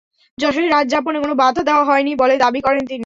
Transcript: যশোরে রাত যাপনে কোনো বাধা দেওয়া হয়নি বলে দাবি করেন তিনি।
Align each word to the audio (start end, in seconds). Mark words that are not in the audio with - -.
যশোরে 0.37 0.67
রাত 0.69 0.85
যাপনে 0.87 1.17
কোনো 1.19 1.33
বাধা 1.35 1.61
দেওয়া 1.63 1.83
হয়নি 1.83 2.11
বলে 2.15 2.35
দাবি 2.43 2.59
করেন 2.61 2.83
তিনি। 2.85 2.99